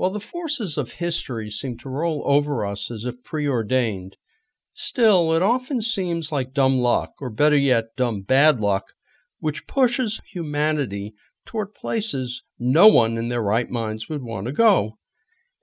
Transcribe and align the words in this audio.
While 0.00 0.12
the 0.12 0.18
forces 0.18 0.78
of 0.78 0.92
history 0.92 1.50
seem 1.50 1.76
to 1.76 1.90
roll 1.90 2.22
over 2.24 2.64
us 2.64 2.90
as 2.90 3.04
if 3.04 3.22
preordained, 3.22 4.16
still 4.72 5.34
it 5.34 5.42
often 5.42 5.82
seems 5.82 6.32
like 6.32 6.54
dumb 6.54 6.78
luck, 6.78 7.12
or 7.20 7.28
better 7.28 7.58
yet, 7.58 7.94
dumb 7.98 8.22
bad 8.22 8.60
luck, 8.60 8.94
which 9.40 9.66
pushes 9.66 10.22
humanity 10.32 11.12
toward 11.44 11.74
places 11.74 12.44
no 12.58 12.88
one 12.88 13.18
in 13.18 13.28
their 13.28 13.42
right 13.42 13.68
minds 13.68 14.08
would 14.08 14.22
want 14.22 14.46
to 14.46 14.52
go. 14.52 14.96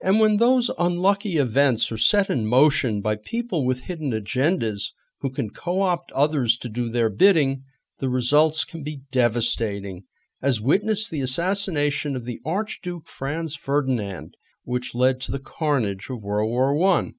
And 0.04 0.20
when 0.20 0.38
those 0.38 0.70
unlucky 0.78 1.38
events 1.38 1.92
are 1.92 1.98
set 1.98 2.30
in 2.30 2.46
motion 2.46 3.02
by 3.02 3.16
people 3.16 3.66
with 3.66 3.86
hidden 3.86 4.12
agendas 4.12 4.92
who 5.22 5.32
can 5.32 5.50
co 5.50 5.82
opt 5.82 6.12
others 6.12 6.58
to 6.58 6.70
do 6.70 6.90
their 6.90 7.10
bidding, 7.10 7.64
the 7.98 8.08
results 8.08 8.66
can 8.66 8.84
be 8.84 9.02
devastating, 9.12 10.04
as 10.42 10.62
witnessed 10.62 11.10
the 11.10 11.22
assassination 11.22 12.16
of 12.16 12.26
the 12.26 12.40
Archduke 12.46 13.08
Franz 13.08 13.56
Ferdinand, 13.56 14.36
which 14.64 14.94
led 14.94 15.20
to 15.22 15.32
the 15.32 15.40
carnage 15.40 16.10
of 16.10 16.22
World 16.22 16.50
War 16.50 16.98
I. 16.98 17.12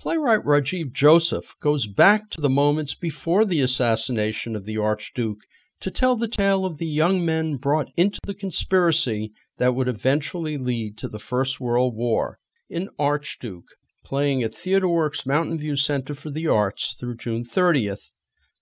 Playwright 0.00 0.44
Rajiv 0.44 0.92
Joseph 0.92 1.54
goes 1.60 1.86
back 1.86 2.30
to 2.30 2.40
the 2.40 2.48
moments 2.48 2.94
before 2.94 3.44
the 3.44 3.60
assassination 3.60 4.54
of 4.54 4.64
the 4.64 4.78
Archduke 4.78 5.40
to 5.80 5.90
tell 5.90 6.16
the 6.16 6.28
tale 6.28 6.64
of 6.64 6.78
the 6.78 6.86
young 6.86 7.24
men 7.24 7.56
brought 7.56 7.88
into 7.96 8.20
the 8.24 8.34
conspiracy 8.34 9.32
that 9.58 9.74
would 9.74 9.88
eventually 9.88 10.56
lead 10.56 10.96
to 10.98 11.08
the 11.08 11.18
First 11.18 11.60
World 11.60 11.94
War. 11.96 12.38
In 12.70 12.88
Archduke, 12.98 13.70
playing 14.04 14.42
at 14.42 14.52
TheatreWorks 14.52 15.26
Mountain 15.26 15.58
View 15.58 15.76
Center 15.76 16.14
for 16.14 16.30
the 16.30 16.46
Arts 16.46 16.96
through 16.98 17.16
June 17.16 17.44
30th, 17.44 18.10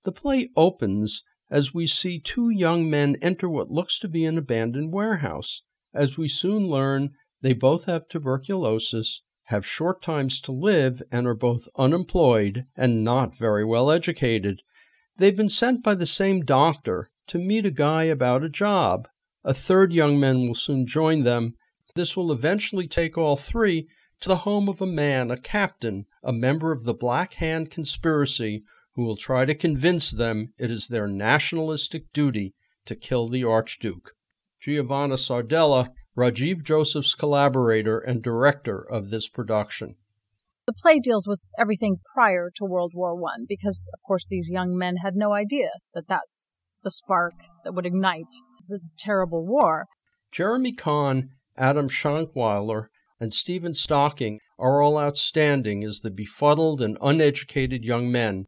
the 0.05 0.13
play 0.13 0.49
opens 0.57 1.23
as 1.51 1.73
we 1.73 1.87
see 1.87 2.19
two 2.19 2.51
young 2.51 2.91
men 2.91 3.17
enter 3.23 3.49
what 3.49 3.71
looks 3.71 3.99
to 4.01 4.09
be 4.09 4.25
an 4.25 4.39
abandoned 4.39 4.93
warehouse. 4.93 5.63
As 5.95 6.19
we 6.19 6.29
soon 6.29 6.69
learn, 6.69 7.11
they 7.43 7.53
both 7.53 7.85
have 7.85 8.09
tuberculosis, 8.09 9.23
have 9.45 9.67
short 9.67 10.03
times 10.03 10.41
to 10.43 10.53
live, 10.53 11.03
and 11.13 11.27
are 11.27 11.35
both 11.35 11.69
unemployed 11.77 12.67
and 12.77 13.05
not 13.05 13.37
very 13.37 13.65
well 13.65 13.91
educated. 13.91 14.63
They've 15.19 15.37
been 15.37 15.51
sent 15.51 15.83
by 15.83 15.95
the 15.95 16.07
same 16.07 16.45
doctor 16.45 17.11
to 17.29 17.39
meet 17.39 17.65
a 17.65 17.71
guy 17.71 18.05
about 18.05 18.43
a 18.43 18.49
job. 18.49 19.09
A 19.45 19.55
third 19.55 19.93
young 19.93 20.19
man 20.19 20.47
will 20.47 20.55
soon 20.55 20.87
join 20.87 21.23
them. 21.23 21.55
This 21.95 22.17
will 22.17 22.33
eventually 22.33 22.89
take 22.89 23.17
all 23.17 23.37
three 23.37 23.89
to 24.21 24.29
the 24.29 24.39
home 24.39 24.69
of 24.69 24.81
a 24.81 24.87
man, 24.87 25.31
a 25.31 25.37
captain, 25.37 26.07
a 26.23 26.33
member 26.33 26.73
of 26.73 26.85
the 26.85 26.95
Black 26.95 27.35
Hand 27.35 27.71
conspiracy, 27.71 28.65
who 28.97 29.05
will 29.05 29.17
try 29.17 29.45
to 29.45 29.55
convince 29.55 30.11
them 30.11 30.53
it 30.59 30.71
is 30.71 30.89
their 30.89 31.07
nationalistic 31.07 32.13
duty 32.13 32.55
to 32.87 32.97
kill 32.97 33.29
the 33.29 33.45
Archduke. 33.45 34.13
Giovanna 34.61 35.15
Sardelli, 35.17 35.91
Rajiv 36.17 36.63
Joseph's 36.63 37.15
collaborator 37.15 37.99
and 37.99 38.23
director 38.23 38.81
of 38.81 39.11
this 39.11 39.29
production. 39.29 39.97
The 40.67 40.73
play 40.73 40.99
deals 40.99 41.29
with 41.29 41.49
everything 41.59 41.99
prior 42.15 42.51
to 42.57 42.65
World 42.65 42.93
War 42.95 43.15
I 43.29 43.45
because, 43.47 43.83
of 43.93 44.01
course, 44.05 44.27
these 44.27 44.51
young 44.51 44.77
men 44.77 44.97
had 44.97 45.15
no 45.15 45.33
idea 45.33 45.71
that 45.95 46.09
that's 46.09 46.47
the 46.83 46.91
spark 46.91 47.35
that 47.65 47.75
would 47.75 47.87
ignite 47.87 48.25
this 48.67 48.91
terrible 48.99 49.47
war. 49.47 49.87
Jeremy 50.33 50.73
Kahn, 50.73 51.31
Adam 51.57 51.89
Shonkwiler, 51.89 52.87
and 53.21 53.33
Stephen 53.33 53.75
Stocking 53.75 54.41
are 54.59 54.83
all 54.83 54.99
outstanding 54.99 55.85
as 55.85 56.01
the 56.01 56.11
befuddled 56.11 56.81
and 56.81 56.97
uneducated 57.01 57.85
young 57.85 58.11
men 58.11 58.47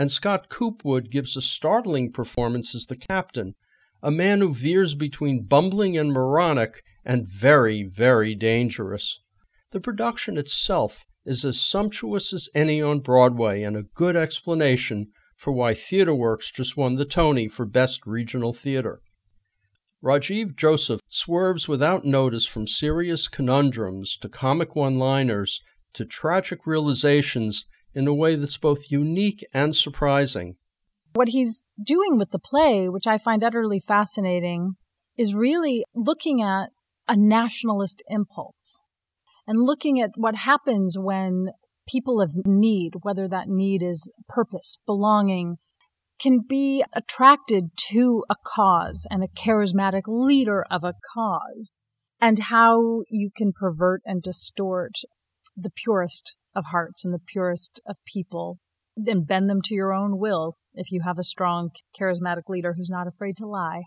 and 0.00 0.10
Scott 0.10 0.48
Coopwood 0.48 1.10
gives 1.10 1.36
a 1.36 1.42
startling 1.42 2.10
performance 2.10 2.74
as 2.74 2.86
the 2.86 2.96
captain, 2.96 3.54
a 4.02 4.10
man 4.10 4.40
who 4.40 4.54
veers 4.54 4.94
between 4.94 5.44
bumbling 5.44 5.98
and 5.98 6.10
moronic 6.10 6.82
and 7.04 7.28
very, 7.28 7.82
very 7.82 8.34
dangerous. 8.34 9.20
The 9.72 9.80
production 9.80 10.38
itself 10.38 11.04
is 11.26 11.44
as 11.44 11.60
sumptuous 11.60 12.32
as 12.32 12.48
any 12.54 12.80
on 12.80 13.00
Broadway 13.00 13.62
and 13.62 13.76
a 13.76 13.82
good 13.82 14.16
explanation 14.16 15.08
for 15.36 15.52
why 15.52 15.74
TheatreWorks 15.74 16.50
just 16.50 16.78
won 16.78 16.94
the 16.94 17.04
Tony 17.04 17.46
for 17.46 17.66
Best 17.66 18.06
Regional 18.06 18.54
Theater. 18.54 19.02
Rajiv 20.02 20.56
Joseph 20.56 21.02
swerves 21.10 21.68
without 21.68 22.06
notice 22.06 22.46
from 22.46 22.66
serious 22.66 23.28
conundrums 23.28 24.16
to 24.16 24.30
comic 24.30 24.74
one 24.74 24.98
liners 24.98 25.60
to 25.92 26.06
tragic 26.06 26.66
realizations 26.66 27.66
in 27.94 28.06
a 28.06 28.14
way 28.14 28.36
that's 28.36 28.58
both 28.58 28.90
unique 28.90 29.44
and 29.52 29.74
surprising. 29.74 30.56
What 31.12 31.28
he's 31.28 31.62
doing 31.82 32.18
with 32.18 32.30
the 32.30 32.38
play, 32.38 32.88
which 32.88 33.06
I 33.06 33.18
find 33.18 33.42
utterly 33.42 33.80
fascinating, 33.80 34.76
is 35.18 35.34
really 35.34 35.84
looking 35.94 36.40
at 36.40 36.70
a 37.08 37.16
nationalist 37.16 38.02
impulse 38.08 38.84
and 39.46 39.58
looking 39.60 40.00
at 40.00 40.10
what 40.14 40.36
happens 40.36 40.96
when 40.98 41.48
people 41.88 42.20
of 42.20 42.32
need, 42.46 42.92
whether 43.02 43.26
that 43.26 43.48
need 43.48 43.82
is 43.82 44.12
purpose, 44.28 44.78
belonging, 44.86 45.56
can 46.20 46.40
be 46.46 46.84
attracted 46.92 47.70
to 47.76 48.24
a 48.30 48.36
cause 48.46 49.06
and 49.10 49.24
a 49.24 49.28
charismatic 49.28 50.02
leader 50.06 50.64
of 50.70 50.84
a 50.84 50.94
cause, 51.14 51.78
and 52.20 52.38
how 52.38 53.02
you 53.08 53.30
can 53.34 53.52
pervert 53.52 54.02
and 54.04 54.22
distort 54.22 54.92
the 55.56 55.70
purest 55.70 56.36
of 56.54 56.66
hearts 56.66 57.04
and 57.04 57.14
the 57.14 57.18
purest 57.18 57.80
of 57.86 58.04
people 58.04 58.58
and 58.96 59.26
bend 59.26 59.48
them 59.48 59.62
to 59.62 59.74
your 59.74 59.92
own 59.92 60.18
will 60.18 60.56
if 60.74 60.90
you 60.90 61.02
have 61.04 61.18
a 61.18 61.24
strong, 61.24 61.70
charismatic 61.98 62.48
leader 62.48 62.74
who's 62.74 62.90
not 62.90 63.06
afraid 63.06 63.36
to 63.36 63.46
lie. 63.46 63.82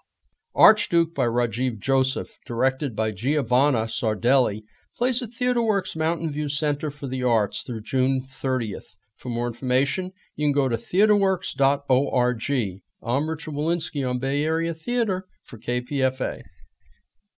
Archduke 0.55 1.15
by 1.15 1.25
Rajiv 1.25 1.79
Joseph, 1.79 2.37
directed 2.45 2.95
by 2.95 3.11
Giovanna 3.11 3.85
Sardelli, 3.85 4.63
plays 4.95 5.21
at 5.21 5.31
TheatreWorks 5.31 5.95
Mountain 5.95 6.31
View 6.31 6.47
Center 6.47 6.91
for 6.91 7.07
the 7.07 7.23
Arts 7.23 7.63
through 7.63 7.81
June 7.81 8.25
30th. 8.29 8.97
For 9.15 9.29
more 9.29 9.47
information, 9.47 10.11
you 10.35 10.45
can 10.45 10.51
go 10.51 10.69
to 10.69 10.75
theatreworks.org. 10.75 12.81
I'm 13.01 13.29
Richard 13.29 13.53
Wolinsky 13.53 14.07
on 14.07 14.19
Bay 14.19 14.45
Area 14.45 14.73
Theater 14.73 15.25
for 15.43 15.57
KPFA. 15.57 16.41